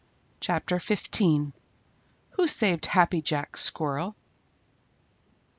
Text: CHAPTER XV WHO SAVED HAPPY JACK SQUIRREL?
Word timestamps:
CHAPTER 0.39 0.79
XV 0.79 1.53
WHO 2.31 2.47
SAVED 2.47 2.87
HAPPY 2.87 3.21
JACK 3.21 3.55
SQUIRREL? 3.55 4.15